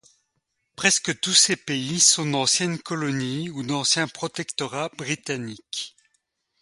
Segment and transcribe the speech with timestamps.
[0.75, 5.95] Presque tous ces pays sont d'anciennes colonies ou d’anciens protectorats britanniques.